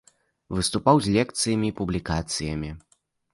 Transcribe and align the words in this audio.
Выступаў 0.59 1.01
з 1.07 1.11
лекцыямі 1.17 1.67
і 1.69 1.75
публікацыямі. 1.81 2.73